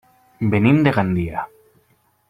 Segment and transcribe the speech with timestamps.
[0.53, 1.45] Venim de Gandia.